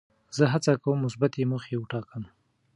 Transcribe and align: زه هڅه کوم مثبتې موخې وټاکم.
زه 0.37 0.43
هڅه 0.53 0.71
کوم 0.83 0.97
مثبتې 1.05 1.41
موخې 1.51 1.75
وټاکم. 1.77 2.23